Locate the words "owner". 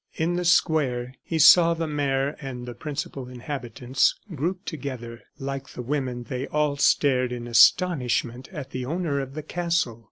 8.83-9.19